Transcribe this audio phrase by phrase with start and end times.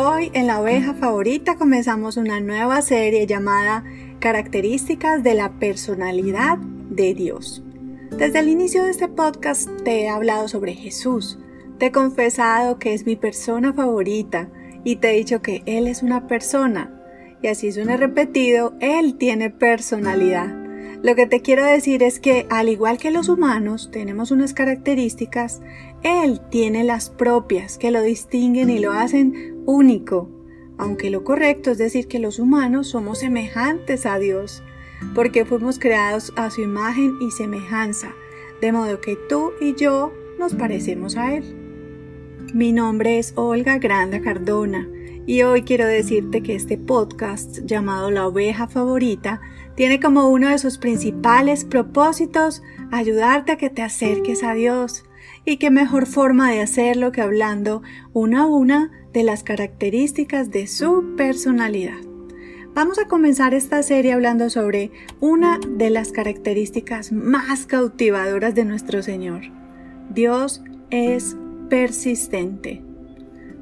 [0.00, 3.82] Hoy en la oveja favorita comenzamos una nueva serie llamada
[4.20, 7.64] Características de la personalidad de Dios.
[8.16, 11.40] Desde el inicio de este podcast te he hablado sobre Jesús,
[11.78, 14.48] te he confesado que es mi persona favorita
[14.84, 16.94] y te he dicho que Él es una persona.
[17.42, 20.57] Y así suena repetido, Él tiene personalidad.
[21.02, 25.60] Lo que te quiero decir es que al igual que los humanos tenemos unas características,
[26.02, 30.28] Él tiene las propias que lo distinguen y lo hacen único.
[30.76, 34.64] Aunque lo correcto es decir que los humanos somos semejantes a Dios,
[35.14, 38.12] porque fuimos creados a su imagen y semejanza,
[38.60, 41.44] de modo que tú y yo nos parecemos a Él.
[42.54, 44.88] Mi nombre es Olga Granda Cardona
[45.26, 49.42] y hoy quiero decirte que este podcast llamado La oveja favorita
[49.78, 55.04] tiene como uno de sus principales propósitos ayudarte a que te acerques a Dios.
[55.44, 60.66] Y qué mejor forma de hacerlo que hablando una a una de las características de
[60.66, 62.00] su personalidad.
[62.74, 69.00] Vamos a comenzar esta serie hablando sobre una de las características más cautivadoras de nuestro
[69.04, 69.42] Señor.
[70.10, 71.36] Dios es
[71.70, 72.87] persistente.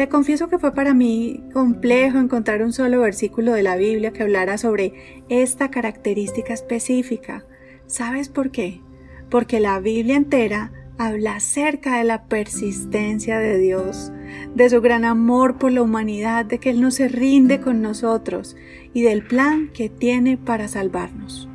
[0.00, 4.22] Te confieso que fue para mí complejo encontrar un solo versículo de la Biblia que
[4.22, 7.44] hablara sobre esta característica específica.
[7.84, 8.80] ¿Sabes por qué?
[9.28, 14.10] Porque la Biblia entera habla acerca de la persistencia de Dios,
[14.54, 18.56] de su gran amor por la humanidad, de que Él no se rinde con nosotros
[18.94, 21.49] y del plan que tiene para salvarnos.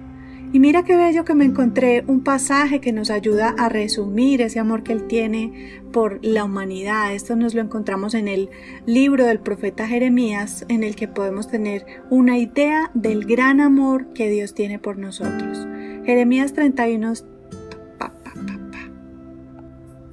[0.51, 4.59] Y mira qué bello que me encontré un pasaje que nos ayuda a resumir ese
[4.59, 7.13] amor que Él tiene por la humanidad.
[7.13, 8.49] Esto nos lo encontramos en el
[8.85, 14.29] libro del profeta Jeremías, en el que podemos tener una idea del gran amor que
[14.29, 15.67] Dios tiene por nosotros.
[16.05, 17.13] Jeremías 31.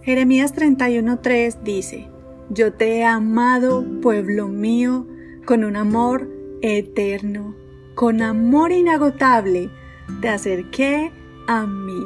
[0.03, 2.09] Jeremías 31.3 dice,
[2.51, 5.07] Yo te he amado, pueblo mío,
[5.45, 6.29] con un amor
[6.61, 7.55] eterno,
[7.95, 9.71] con amor inagotable
[10.21, 11.13] te acerqué
[11.47, 12.03] a mí.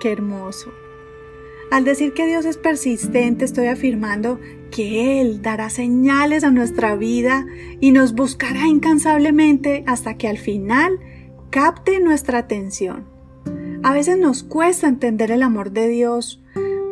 [0.00, 0.72] Qué hermoso.
[1.70, 4.38] Al decir que Dios es persistente, estoy afirmando
[4.70, 7.46] que Él dará señales a nuestra vida
[7.80, 11.00] y nos buscará incansablemente hasta que al final
[11.50, 13.04] capte nuestra atención.
[13.82, 16.42] A veces nos cuesta entender el amor de Dios,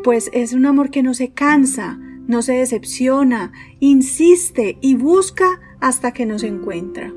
[0.03, 6.13] pues es un amor que no se cansa, no se decepciona, insiste y busca hasta
[6.13, 7.13] que nos encuentra.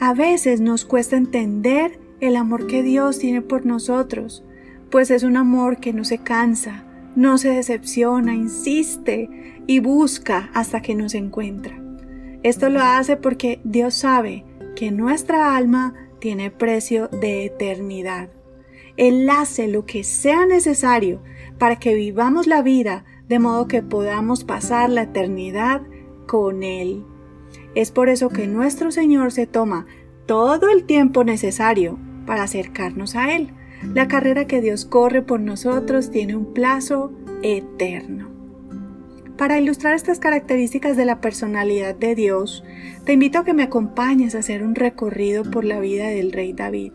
[0.00, 4.44] A veces nos cuesta entender el amor que Dios tiene por nosotros,
[4.90, 6.84] pues es un amor que no se cansa,
[7.16, 9.28] no se decepciona, insiste
[9.66, 11.82] y busca hasta que nos encuentra.
[12.44, 14.44] Esto lo hace porque Dios sabe
[14.76, 18.30] que nuestra alma tiene precio de eternidad.
[18.96, 21.20] Él hace lo que sea necesario
[21.58, 25.82] para que vivamos la vida de modo que podamos pasar la eternidad
[26.28, 27.04] con Él.
[27.74, 29.86] Es por eso que nuestro Señor se toma
[30.26, 33.50] todo el tiempo necesario para acercarnos a Él.
[33.94, 37.12] La carrera que Dios corre por nosotros tiene un plazo
[37.42, 38.30] eterno.
[39.36, 42.62] Para ilustrar estas características de la personalidad de Dios,
[43.04, 46.52] te invito a que me acompañes a hacer un recorrido por la vida del rey
[46.52, 46.92] David.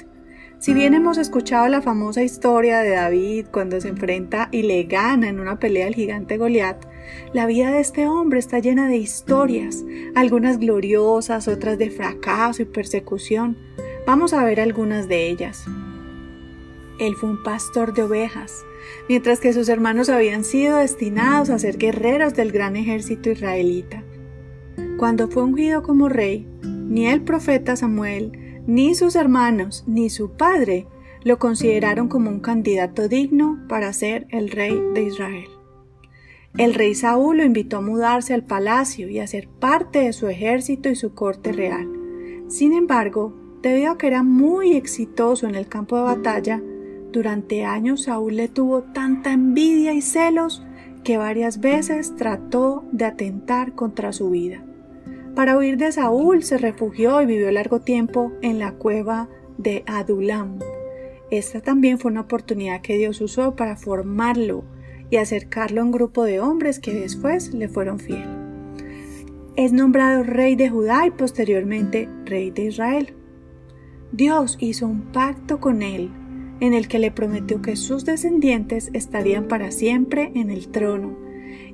[0.60, 5.30] Si bien hemos escuchado la famosa historia de David cuando se enfrenta y le gana
[5.30, 6.84] en una pelea al gigante Goliat,
[7.32, 12.66] la vida de este hombre está llena de historias, algunas gloriosas, otras de fracaso y
[12.66, 13.58] persecución,
[14.08, 15.66] Vamos a ver algunas de ellas.
[16.98, 18.64] Él fue un pastor de ovejas,
[19.10, 24.06] mientras que sus hermanos habían sido destinados a ser guerreros del gran ejército israelita.
[24.98, 30.88] Cuando fue ungido como rey, ni el profeta Samuel, ni sus hermanos, ni su padre
[31.26, 35.50] lo consideraron como un candidato digno para ser el rey de Israel.
[36.58, 40.30] El rey Saúl lo invitó a mudarse al palacio y a ser parte de su
[40.30, 41.90] ejército y su corte real.
[42.48, 46.62] Sin embargo, Debido a que era muy exitoso en el campo de batalla,
[47.12, 50.64] durante años Saúl le tuvo tanta envidia y celos
[51.04, 54.64] que varias veces trató de atentar contra su vida.
[55.36, 60.60] Para huir de Saúl se refugió y vivió largo tiempo en la cueva de Adulam.
[61.32, 64.64] Esta también fue una oportunidad que Dios usó para formarlo
[65.10, 68.28] y acercarlo a un grupo de hombres que después le fueron fieles.
[69.56, 73.17] Es nombrado rey de Judá y posteriormente rey de Israel.
[74.12, 76.12] Dios hizo un pacto con él
[76.60, 81.18] en el que le prometió que sus descendientes estarían para siempre en el trono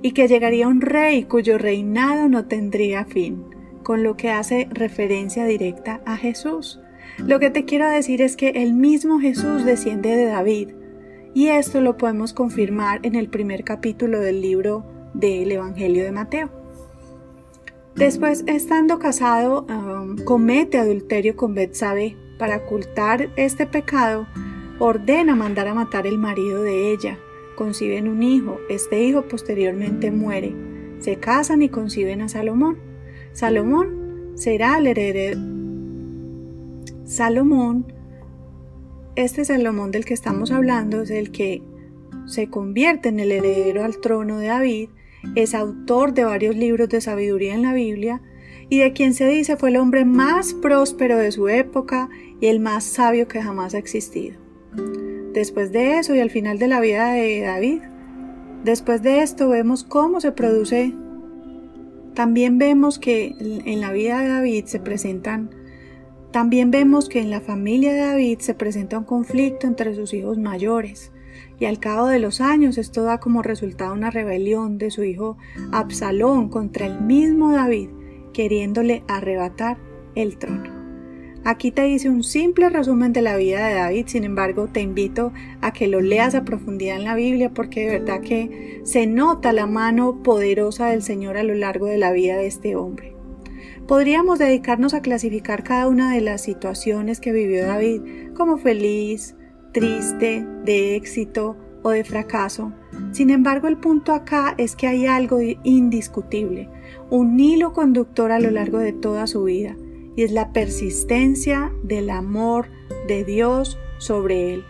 [0.01, 3.43] y que llegaría un rey cuyo reinado no tendría fin,
[3.83, 6.79] con lo que hace referencia directa a Jesús.
[7.17, 10.69] Lo que te quiero decir es que el mismo Jesús desciende de David,
[11.33, 16.62] y esto lo podemos confirmar en el primer capítulo del libro del Evangelio de Mateo.
[17.95, 19.67] Después, estando casado,
[20.25, 22.17] comete adulterio con Betsabe.
[22.39, 24.27] Para ocultar este pecado,
[24.79, 27.19] ordena mandar a matar el marido de ella.
[27.55, 28.57] Conciben un hijo.
[28.69, 30.55] Este hijo posteriormente muere.
[30.99, 32.79] Se casan y conciben a Salomón.
[33.33, 35.39] Salomón será el heredero.
[37.05, 37.93] Salomón,
[39.15, 41.61] este Salomón del que estamos hablando, es el que
[42.25, 44.89] se convierte en el heredero al trono de David
[45.35, 48.21] es autor de varios libros de sabiduría en la Biblia
[48.69, 52.09] y de quien se dice fue el hombre más próspero de su época
[52.39, 54.37] y el más sabio que jamás ha existido.
[55.33, 57.81] Después de eso y al final de la vida de David,
[58.63, 60.93] después de esto vemos cómo se produce,
[62.13, 65.49] también vemos que en la vida de David se presentan,
[66.31, 70.37] también vemos que en la familia de David se presenta un conflicto entre sus hijos
[70.37, 71.12] mayores
[71.59, 75.37] y al cabo de los años esto da como resultado una rebelión de su hijo
[75.71, 77.89] Absalón contra el mismo David,
[78.33, 79.77] queriéndole arrebatar
[80.15, 80.83] el trono.
[81.45, 85.33] Aquí te dice un simple resumen de la vida de David, sin embargo te invito
[85.59, 89.51] a que lo leas a profundidad en la Biblia porque de verdad que se nota
[89.51, 93.13] la mano poderosa del Señor a lo largo de la vida de este hombre.
[93.87, 99.35] Podríamos dedicarnos a clasificar cada una de las situaciones que vivió David como feliz,
[99.73, 102.71] triste, de éxito o de fracaso.
[103.11, 106.69] Sin embargo, el punto acá es que hay algo indiscutible,
[107.09, 109.75] un hilo conductor a lo largo de toda su vida,
[110.15, 112.67] y es la persistencia del amor
[113.07, 114.63] de Dios sobre él.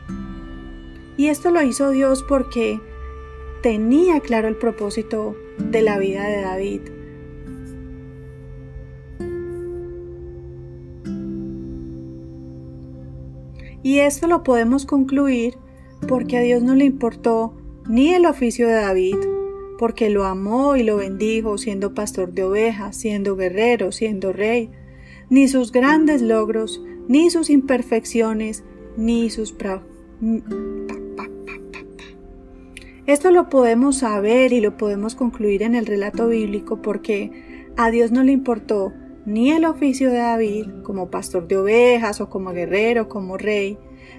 [1.18, 2.80] Y esto lo hizo Dios porque
[3.62, 6.82] tenía claro el propósito de la vida de David.
[13.84, 15.58] Y esto lo podemos concluir
[16.08, 17.54] porque a Dios no le importó
[17.88, 19.18] ni el oficio de David,
[19.78, 24.70] porque lo amó y lo bendijo siendo pastor de ovejas, siendo guerrero, siendo rey,
[25.30, 28.64] ni sus grandes logros, ni sus imperfecciones,
[28.96, 29.56] ni sus...
[33.06, 38.12] Esto lo podemos saber y lo podemos concluir en el relato bíblico porque a Dios
[38.14, 38.94] no le importó
[39.26, 43.78] ni el oficio de David como pastor de ovejas o como guerrero, como rey,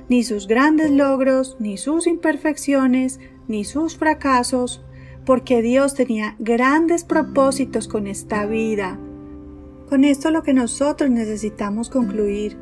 [0.09, 4.85] ni sus grandes logros, ni sus imperfecciones, ni sus fracasos,
[5.27, 8.99] porque Dios tenía grandes propósitos con esta vida.
[9.89, 12.57] Con esto lo que nosotros necesitamos concluir.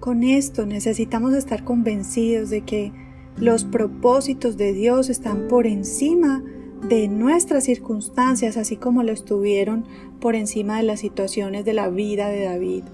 [0.00, 2.92] Con esto necesitamos estar convencidos de que
[3.36, 6.42] los propósitos de Dios están por encima
[6.82, 9.84] de nuestras circunstancias, así como lo estuvieron
[10.20, 12.84] por encima de las situaciones de la vida de David.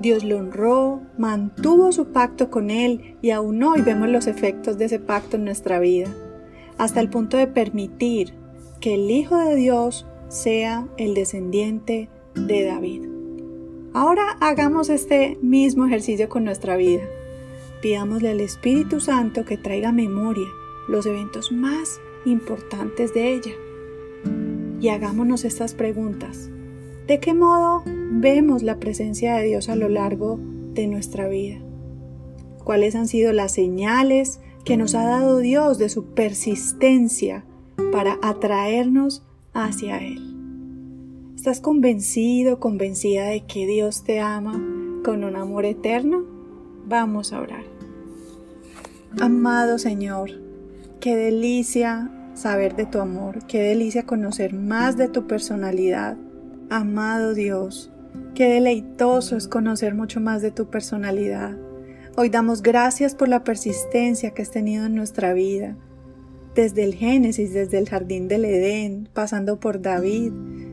[0.00, 4.86] Dios lo honró, mantuvo su pacto con él y aún hoy vemos los efectos de
[4.86, 6.08] ese pacto en nuestra vida,
[6.78, 8.34] hasta el punto de permitir
[8.80, 13.02] que el Hijo de Dios sea el descendiente de David.
[13.94, 17.04] Ahora hagamos este mismo ejercicio con nuestra vida.
[17.80, 20.48] Pidámosle al Espíritu Santo que traiga memoria
[20.88, 23.52] los eventos más importantes de ella.
[24.80, 26.50] Y hagámonos estas preguntas.
[27.06, 30.38] ¿De qué modo vemos la presencia de Dios a lo largo
[30.74, 31.58] de nuestra vida?
[32.64, 37.44] ¿Cuáles han sido las señales que nos ha dado Dios de su persistencia
[37.92, 39.22] para atraernos
[39.54, 40.36] hacia Él?
[41.36, 44.60] ¿Estás convencido, convencida de que Dios te ama
[45.04, 46.24] con un amor eterno?
[46.88, 47.64] Vamos a orar.
[49.20, 50.30] Amado Señor,
[50.98, 56.16] qué delicia saber de tu amor, qué delicia conocer más de tu personalidad,
[56.68, 57.92] Amado Dios,
[58.34, 61.56] qué deleitoso es conocer mucho más de tu personalidad.
[62.16, 65.76] Hoy damos gracias por la persistencia que has tenido en nuestra vida,
[66.56, 70.32] desde el Génesis, desde el jardín del Edén, pasando por David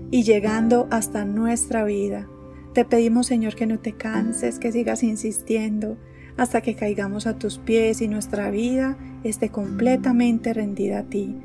[0.10, 2.28] y llegando hasta nuestra vida.
[2.74, 5.98] Te pedimos, Señor, que no te canses, que sigas insistiendo
[6.38, 11.36] hasta que caigamos a tus pies y nuestra vida esté completamente rendida a ti.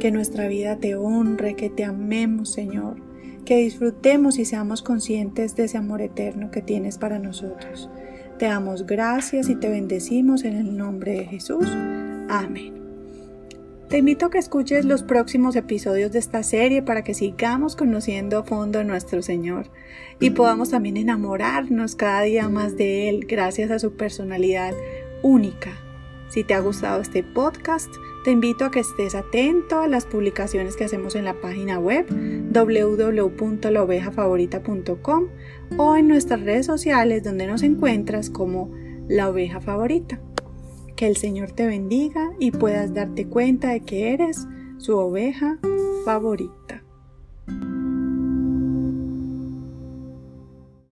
[0.00, 3.08] Que nuestra vida te honre, que te amemos, Señor
[3.48, 7.88] que disfrutemos y seamos conscientes de ese amor eterno que tienes para nosotros.
[8.38, 11.66] Te damos gracias y te bendecimos en el nombre de Jesús.
[12.28, 12.77] Amén.
[13.88, 18.38] Te invito a que escuches los próximos episodios de esta serie para que sigamos conociendo
[18.38, 19.70] a fondo a nuestro Señor
[20.20, 24.74] y podamos también enamorarnos cada día más de Él gracias a su personalidad
[25.22, 25.88] única
[26.28, 27.88] si te ha gustado este podcast,
[28.24, 32.04] te invito a que estés atento a las publicaciones que hacemos en la página web
[32.52, 35.24] www.laovejafavorita.com
[35.78, 38.70] o en nuestras redes sociales donde nos encuentras como
[39.08, 40.20] La Oveja Favorita.
[40.98, 45.56] Que el Señor te bendiga y puedas darte cuenta de que eres su oveja
[46.04, 46.82] favorita.